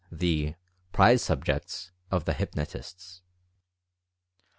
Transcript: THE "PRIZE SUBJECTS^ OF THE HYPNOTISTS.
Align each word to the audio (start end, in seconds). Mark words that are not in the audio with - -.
THE 0.11 0.55
"PRIZE 0.93 1.21
SUBJECTS^ 1.27 1.91
OF 2.09 2.25
THE 2.25 2.33
HYPNOTISTS. 2.33 3.21